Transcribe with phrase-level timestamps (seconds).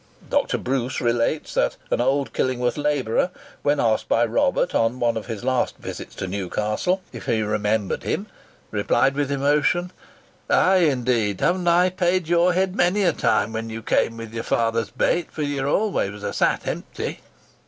[0.31, 0.57] Dr.
[0.57, 3.29] Bruce relates that an old Killingworth labourer,
[3.61, 8.01] when asked by Robert, on one of his last visits to Newcastle, if he remembered
[8.01, 8.25] him,
[8.71, 9.91] replied with emotion,
[10.49, 11.39] "Ay, indeed!
[11.39, 15.31] Haven't I paid your head many a time when you came with your father's bait,
[15.31, 17.19] for you were always a sad hempy?"